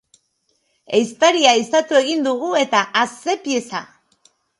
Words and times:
Ehiztaria 0.99 1.51
ehizatu 1.57 1.99
egin 1.99 2.25
dugu, 2.29 2.49
eta 2.63 2.81
a 3.03 3.05
ze 3.19 3.37
pieza! 3.45 3.83